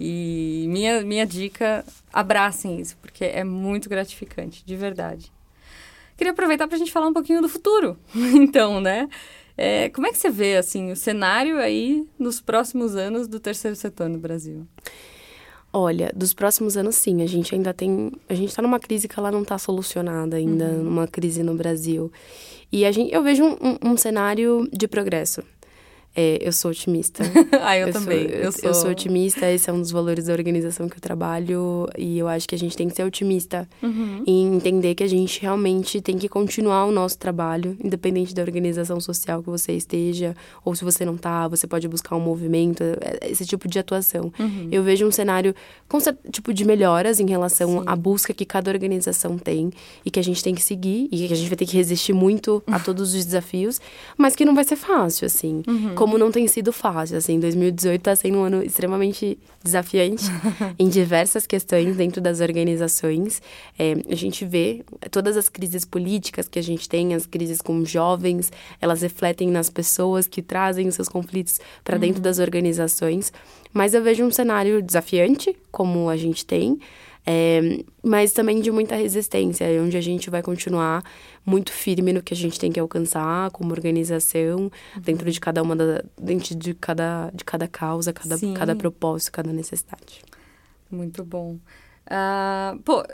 [0.00, 5.32] E minha, minha dica, abracem isso, porque é muito gratificante, de verdade.
[6.16, 9.08] Queria aproveitar para a gente falar um pouquinho do futuro, então, né?
[9.56, 13.76] É, como é que você vê, assim, o cenário aí nos próximos anos do terceiro
[13.76, 14.66] setor no Brasil?
[15.72, 17.22] Olha, dos próximos anos, sim.
[17.22, 18.12] A gente ainda tem.
[18.28, 22.12] A gente tá numa crise que ela não tá solucionada ainda, numa crise no Brasil.
[22.70, 25.42] E a gente, eu vejo um, um- um cenário de progresso.
[26.14, 27.22] É, eu sou otimista.
[27.62, 28.24] ah, eu, sou- também.
[28.26, 31.88] eu, eu sou otimista, esse é um dos valores da organização que eu trabalho.
[31.96, 34.22] E eu acho que a gente tem que ser otimista Uhum.
[34.26, 39.00] e entender que a gente realmente tem que continuar o nosso trabalho, independente da organização
[39.00, 43.30] social que você esteja, ou se você não tá, você pode buscar um movimento, é-
[43.30, 44.30] esse tipo de atuação.
[44.38, 44.68] Uhum.
[44.70, 45.54] Eu vejo um cenário
[45.88, 49.70] com cer- tipo de melhoras em relação à busca que cada organização tem
[50.04, 52.12] e que a gente tem que seguir e que a gente vai ter que resistir
[52.12, 53.80] muito a todos os desafios,
[54.18, 55.62] mas que não vai ser fácil, assim.
[56.02, 57.38] Como não tem sido fácil, assim.
[57.38, 60.24] 2018 tá sendo um ano extremamente desafiante
[60.76, 63.40] em diversas questões dentro das organizações.
[63.78, 67.84] É, a gente vê todas as crises políticas que a gente tem, as crises com
[67.84, 73.32] jovens, elas refletem nas pessoas que trazem os seus conflitos para dentro das organizações.
[73.72, 76.80] Mas eu vejo um cenário desafiante, como a gente tem,
[77.24, 81.04] é, mas também de muita resistência, onde a gente vai continuar
[81.44, 85.76] muito firme no que a gente tem que alcançar como organização, dentro de cada uma
[85.76, 88.54] da, dentro de cada, de cada causa, cada, Sim.
[88.54, 90.22] cada propósito, cada necessidade.
[90.90, 91.58] Muito bom.
[92.04, 93.04] Ah, pô,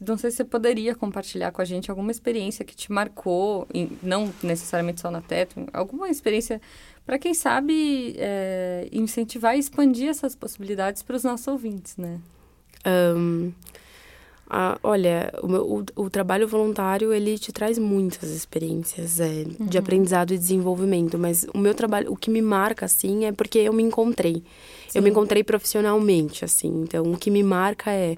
[0.00, 3.96] não sei se você poderia compartilhar com a gente alguma experiência que te marcou, em-
[4.02, 6.60] não necessariamente só na Teto, alguma experiência
[7.06, 12.18] para quem sabe é, incentivar e expandir essas possibilidades para os nossos ouvintes, né?
[12.84, 13.50] Ahn,
[14.54, 19.78] ah, olha, o, meu- o- o trabalho voluntário, ele te traz muitas experiências é, de
[19.78, 23.72] aprendizado e desenvolvimento, mas o meu trabalho, o que me marca, assim, é porque eu
[23.72, 24.42] me encontrei.
[24.94, 28.16] Eu me encontrei profissionalmente, assim, então o que me marca é...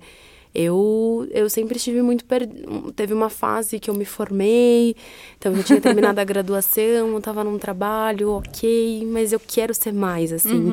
[0.56, 2.24] Eu, eu sempre estive muito.
[2.24, 2.48] Per...
[2.94, 4.94] Teve uma fase que eu me formei,
[5.36, 9.92] então eu tinha terminado a graduação, eu estava num trabalho, ok, mas eu quero ser
[9.92, 10.72] mais, assim.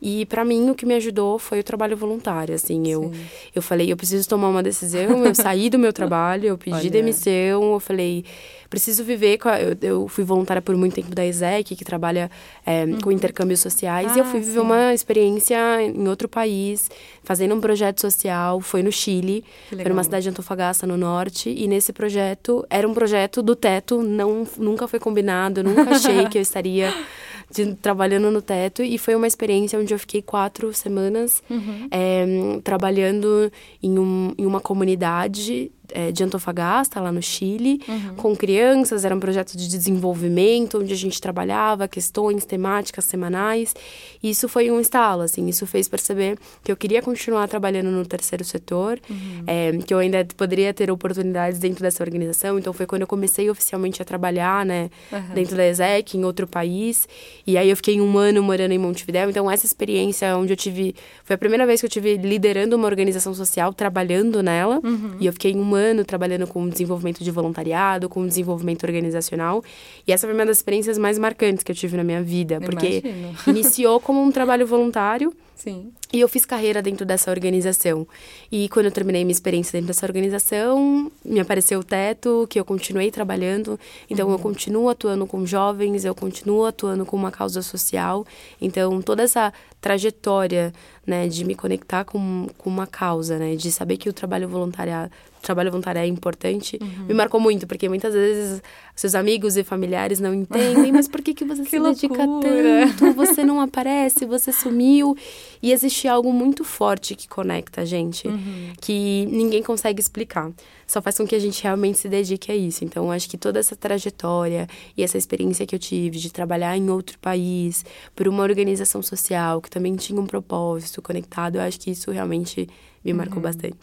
[0.00, 2.86] E para mim o que me ajudou foi o trabalho voluntário, assim.
[2.88, 3.12] Eu,
[3.54, 6.90] eu falei, eu preciso tomar uma decisão, eu saí do meu trabalho, eu pedi Olha.
[6.90, 8.24] demissão, eu falei,
[8.70, 9.38] preciso viver.
[9.38, 9.60] Com a...
[9.60, 12.30] eu, eu fui voluntária por muito tempo da ESEC, que trabalha
[12.64, 14.58] é, com intercâmbios sociais, e eu fui Ah, viver sim.
[14.60, 16.88] uma experiência em outro país,
[17.24, 21.66] fazendo um projeto social, foi no Chile, foi numa cidade de Antofagasta, no norte, e
[21.66, 26.38] nesse projeto, era um projeto do teto, não, nunca foi combinado, eu nunca achei que
[26.38, 26.92] eu estaria
[27.50, 31.42] de- trabalhando no teto, e foi uma experiência onde eu fiquei quatro semanas
[31.90, 32.26] é,
[32.62, 33.50] trabalhando
[33.82, 37.80] em, um, em uma comunidade é, de Antofagasta, lá no Chile,
[38.16, 43.74] com crianças, era um projeto de desenvolvimento, onde a gente trabalhava questões temáticas semanais,
[44.22, 48.04] e isso foi um estalo, assim, isso fez perceber que eu queria continuar trabalhando no
[48.04, 49.00] terceiro setor,
[49.46, 53.48] é, que eu ainda poderia ter oportunidades dentro dessa organização, então foi quando eu comecei
[53.48, 54.90] oficialmente a trabalhar, né,
[55.34, 57.08] dentro da ESEC, em outro país,
[57.46, 60.94] e aí eu fiquei um ano morando em Montevidéu, então essa experiência onde eu tive,
[61.24, 64.80] foi a primeira vez que eu tive liderando uma organização social, trabalhando nela,
[65.20, 69.62] e eu fiquei um ano trabalhando com desenvolvimento de voluntariado, com desenvolvimento organizacional,
[70.06, 73.02] e essa foi uma das experiências mais marcantes que eu tive na minha vida, porque
[73.04, 73.34] Imagino.
[73.46, 75.92] iniciou como um trabalho voluntário, Sim.
[76.12, 78.06] e eu fiz carreira dentro dessa organização.
[78.50, 82.64] E quando eu terminei minha experiência dentro dessa organização, me apareceu o teto, que eu
[82.64, 83.78] continuei trabalhando.
[84.08, 88.24] Então, eu continuo atuando com jovens, eu continuo atuando com uma causa social.
[88.60, 90.72] Então, toda essa trajetória,
[91.04, 95.10] né, de me conectar com, com uma causa, né, de saber que o trabalho voluntário,
[95.42, 98.62] trabalho voluntário é importante, me marcou muito, porque muitas vezes
[99.00, 102.92] seus amigos e familiares não entendem, mas por que, que você se dedica loucura.
[102.98, 103.14] tanto?
[103.14, 105.16] Você não aparece, você sumiu.
[105.62, 108.72] E existe algo muito forte que conecta a gente, Uhum.
[108.80, 110.50] que ninguém consegue explicar.
[110.86, 112.84] Só faz com que a gente realmente se dedique a isso.
[112.84, 116.90] Então, acho que toda essa trajetória e essa experiência que eu tive de trabalhar em
[116.90, 117.84] outro país,
[118.16, 122.68] por uma organização social que também tinha um propósito conectado, eu acho que isso realmente
[123.04, 123.18] me Uhum.
[123.18, 123.76] marcou bastante.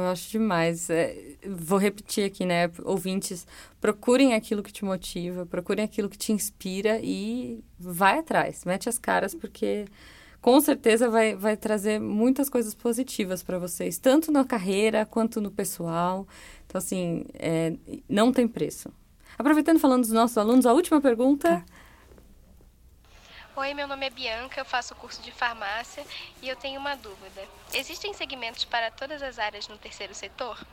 [0.00, 0.88] Eu acho demais.
[0.90, 2.70] É, vou repetir aqui, né?
[2.84, 3.46] Ouvintes,
[3.80, 8.98] procurem aquilo que te motiva, procurem aquilo que te inspira e vai atrás, mete as
[8.98, 9.86] caras, porque
[10.40, 15.50] com certeza vai, vai trazer muitas coisas positivas para vocês, tanto na carreira quanto no
[15.50, 16.26] pessoal.
[16.66, 17.74] Então, assim, é,
[18.08, 18.92] não tem preço.
[19.36, 21.64] Aproveitando falando dos nossos alunos, a última pergunta.
[23.60, 26.06] Oi, meu nome é Bianca, eu faço curso de farmácia
[26.40, 27.42] e eu tenho uma dúvida.
[27.74, 30.64] Existem segmentos para todas as áreas no terceiro setor?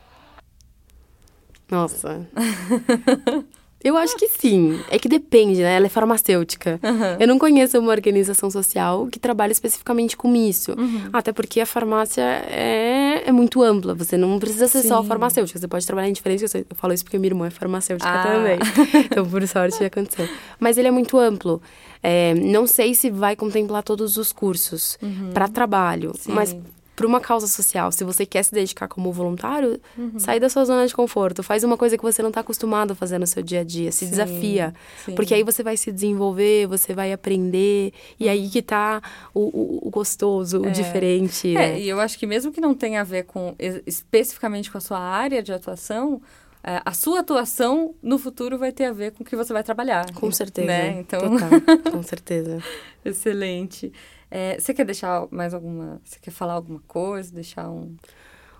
[1.68, 2.30] Nossa.
[3.84, 4.80] Eu acho que sim.
[4.90, 5.76] É que depende, né?
[5.76, 6.80] Ela é farmacêutica.
[7.20, 10.74] Eu não conheço uma organização social que trabalhe especificamente com isso.
[11.12, 13.94] Até porque a farmácia é, é muito ampla.
[13.94, 15.08] Você não precisa ser só Sim.
[15.08, 15.58] farmacêutica.
[15.60, 16.52] Você pode trabalhar em diferentes...
[16.52, 18.22] Eu falo isso porque minha irmã é farmacêutica Ah.
[18.24, 18.58] também.
[19.06, 20.28] Então, por sorte, aconteceu.
[20.58, 21.62] Mas ele é muito amplo.
[22.02, 24.98] É, não sei se vai contemplar todos os cursos
[25.32, 26.12] para trabalho.
[26.18, 26.32] Sim.
[26.32, 26.56] Mas
[26.96, 29.78] para uma causa social, se você quer se dedicar como voluntário,
[30.18, 32.94] sai da sua zona de conforto, faz uma coisa que você não está acostumado a
[32.94, 35.14] fazer no seu dia a dia, se Sim, desafia, sim.
[35.14, 39.02] porque aí você vai se desenvolver, você vai aprender, e aí que tá
[39.34, 41.80] o, o- o gostoso, o diferente, É, né?
[41.80, 44.80] e eu acho que mesmo que não tenha a ver com es- especificamente com a
[44.80, 46.20] sua área de atuação,
[46.64, 49.62] é, a sua atuação no futuro vai ter a ver com o que você vai
[49.62, 50.10] trabalhar.
[50.14, 50.66] Com certeza.
[50.66, 50.98] Né?
[50.98, 51.50] Então, Total,
[51.92, 52.58] com certeza.
[53.04, 53.92] excelente.
[54.30, 56.00] É, você quer deixar mais alguma.
[56.04, 57.32] Você quer falar alguma coisa?
[57.32, 57.94] Deixar um.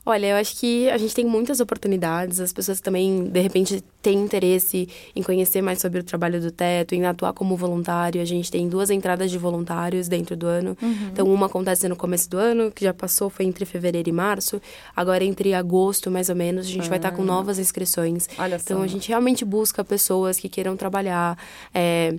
[0.09, 2.39] Olha, eu acho que a gente tem muitas oportunidades.
[2.39, 6.95] As pessoas também, de repente, têm interesse em conhecer mais sobre o trabalho do teto,
[6.95, 8.23] em atuar como voluntário.
[8.23, 10.79] A gente tem duas entradas de voluntários dentro do ano.
[11.11, 14.63] Então, uma acontece no começo do ano, que já passou, foi entre fevereiro e março.
[14.95, 18.29] Agora, entre agosto, mais ou menos, a gente vai estar com novas inscrições.
[18.39, 18.65] Olha só.
[18.65, 21.37] Então, a gente realmente busca pessoas que queiram trabalhar.
[21.75, 22.15] é,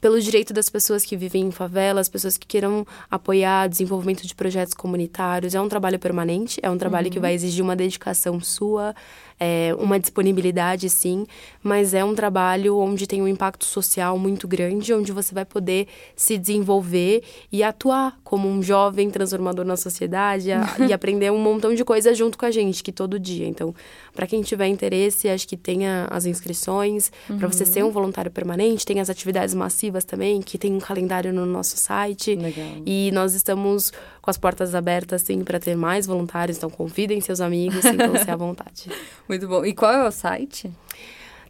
[0.00, 4.74] pelo direito das pessoas que vivem em favelas, pessoas que queiram apoiar desenvolvimento de projetos
[4.74, 5.54] comunitários.
[5.54, 8.94] É um trabalho permanente, é um trabalho que vai exigir uma dedicação sua,
[9.38, 11.26] é, uma disponibilidade, sim,
[11.62, 15.86] mas é um trabalho onde tem um impacto social muito grande, onde você vai poder
[16.14, 17.22] se desenvolver
[17.52, 22.16] e atuar como um jovem transformador na sociedade a- e aprender um montão de coisas
[22.16, 23.46] junto com a gente, que todo dia.
[23.46, 23.74] Então,
[24.14, 28.86] para quem tiver interesse, acho que tenha as inscrições, para você ser um voluntário permanente,
[28.86, 32.34] tem as atividades massivas também, que tem um calendário no nosso site.
[32.34, 32.66] Legal.
[32.86, 37.40] E nós estamos com as portas abertas, sim, para ter mais voluntários, então convidem seus
[37.40, 38.90] amigos, sintam-se à vontade.
[39.28, 39.64] Muito bom.
[39.64, 40.70] E qual é o site?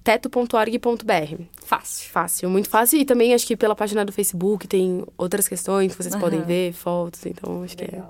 [0.06, 1.42] teto.org.br.
[1.64, 2.10] Fácil.
[2.10, 3.00] Fácil, muito fácil.
[3.00, 6.46] E também acho que pela página do Facebook tem outras questões que vocês podem Aham.
[6.46, 8.02] ver, fotos, então acho que é.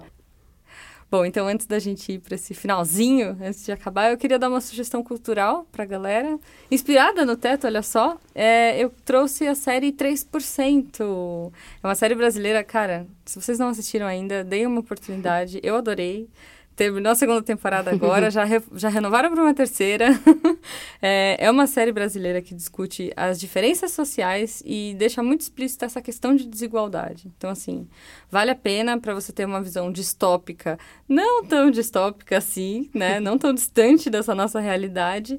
[1.09, 4.49] Bom, então antes da gente ir para esse finalzinho, antes de acabar, eu queria dar
[4.51, 6.39] uma sugestão cultural para a galera.
[6.71, 11.53] Inspirada no teto, olha só, é, eu trouxe a série 3%.
[11.83, 15.61] É uma série brasileira, cara, se vocês não assistiram ainda, deem uma oportunidade.
[15.63, 16.29] Eu adorei.
[16.77, 20.09] Terminou a segunda temporada agora, já, re- já renovaram para uma terceira.
[21.01, 26.03] é, é uma série brasileira que discute as diferenças sociais e deixa muito explícita essa
[26.03, 27.33] questão de desigualdade.
[27.37, 27.89] Então, assim,
[28.31, 33.19] vale a pena para você ter uma visão distópica, não tão distópica assim, né?
[33.27, 35.39] Não tão distante dessa nossa realidade.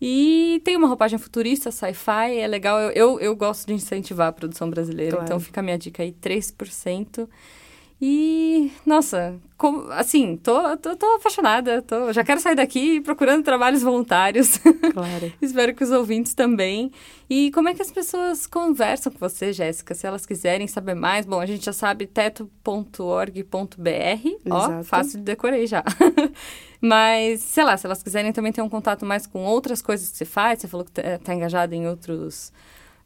[0.00, 2.78] E tem uma roupagem futurista, sci-fi, é legal.
[2.80, 5.24] Eu, eu, eu gosto de incentivar a produção brasileira, Claro.
[5.24, 7.28] então fica a minha dica aí, 3%.
[8.00, 13.82] E, nossa, como- assim, tô, tô, tô apaixonada, tô, já quero sair daqui procurando trabalhos
[13.82, 14.58] voluntários.
[14.92, 15.32] Claro.
[15.42, 16.90] Espero que os ouvintes também.
[17.28, 19.94] E como é que as pessoas conversam com você, Jéssica?
[19.94, 23.40] Se elas quiserem saber mais, bom, a gente já sabe teto.org.br.
[24.50, 25.82] Ó, fácil de decorei já.
[26.80, 30.16] Mas, sei lá, se elas quiserem também ter um contato mais com outras coisas que
[30.18, 32.52] você faz, você falou que tá, tá engajada em outros,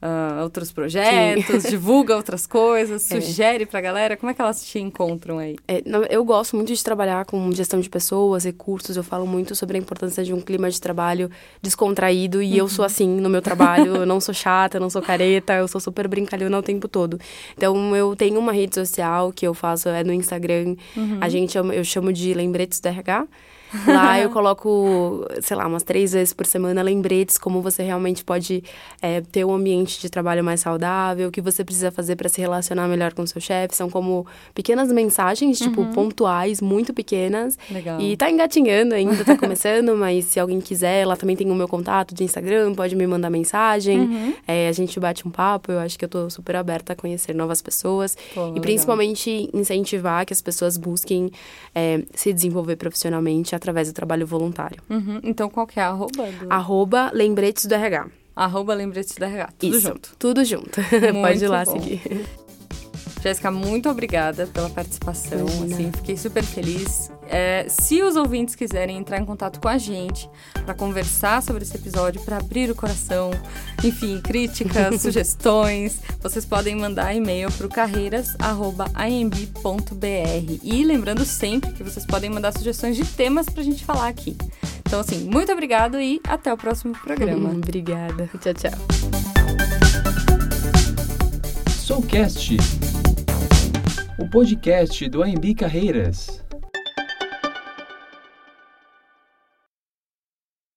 [0.02, 3.20] ah, outros projetos, divulga outras coisas, É.
[3.20, 4.16] sugere pra galera.
[4.16, 5.56] Como é que elas te encontram aí?
[5.68, 8.96] É, não, eu gosto muito de trabalhar com gestão de pessoas, recursos.
[8.96, 12.42] Eu falo muito sobre a importância de um clima de trabalho descontraído.
[12.42, 13.96] E eu sou assim no meu trabalho.
[13.96, 17.18] eu não sou chata, eu não sou careta, eu sou super brincalhona o tempo todo.
[17.56, 20.76] Então, eu tenho uma rede social que eu faço, é no Instagram.
[21.20, 23.26] A gente, chama- eu chamo de Lembretes do RH.
[23.86, 28.62] Lá eu coloco, sei lá, umas três vezes por semana lembretes, como você realmente pode
[29.00, 32.40] é, ter um ambiente de trabalho mais saudável, o que você precisa fazer para se
[32.40, 33.74] relacionar melhor com o seu chefe.
[33.74, 37.58] São como pequenas mensagens, tipo, pontuais, muito pequenas.
[37.70, 38.00] Legal.
[38.00, 41.68] E tá engatinhando ainda, tá começando, mas se alguém quiser, lá também tem o meu
[41.68, 44.36] contato de Instagram, pode me mandar mensagem.
[44.46, 47.34] É, a gente bate um papo, eu acho que eu tô super aberta a conhecer
[47.34, 48.16] novas pessoas.
[48.34, 48.56] Pô, legal.
[48.56, 51.30] e principalmente incentivar que as pessoas busquem
[51.74, 54.82] é, se desenvolver profissionalmente através do trabalho voluntário.
[54.88, 55.20] Uhum.
[55.22, 56.24] Então, qual que é a arroba?
[56.24, 56.52] Do...
[56.52, 58.06] Arroba lembretes do RH.
[58.34, 59.48] Arroba lembrete da RH.
[59.58, 60.16] Tudo Isso, junto.
[60.18, 60.80] Tudo junto.
[61.22, 61.72] Pode ir lá bom.
[61.72, 62.00] seguir.
[63.22, 65.46] Jéssica, muito obrigada pela participação.
[65.46, 67.10] Assim, fiquei super feliz.
[67.28, 70.28] É, se os ouvintes quiserem entrar em contato com a gente
[70.64, 73.30] para conversar sobre esse episódio, para abrir o coração,
[73.84, 80.58] enfim, críticas, sugestões, vocês podem mandar e-mail para o carreiras@imb.br.
[80.62, 84.36] E lembrando sempre que vocês podem mandar sugestões de temas para a gente falar aqui.
[84.80, 87.50] Então, assim, muito obrigado e até o próximo programa.
[87.54, 88.28] Obrigada.
[88.40, 88.72] Tchau, tchau.
[91.68, 92.56] Soulcast,
[94.18, 96.44] o podcast do AMB Carreiras.